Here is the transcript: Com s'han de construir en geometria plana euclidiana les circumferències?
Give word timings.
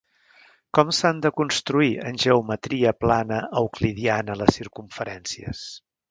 Com 0.77 0.87
s'han 0.99 1.19
de 1.25 1.31
construir 1.41 1.91
en 2.11 2.17
geometria 2.23 2.93
plana 3.05 3.41
euclidiana 3.61 4.39
les 4.43 4.57
circumferències? 4.61 5.63